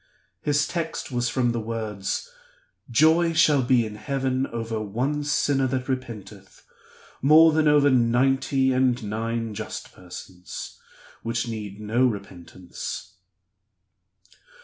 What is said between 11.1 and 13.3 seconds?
which need no repentance.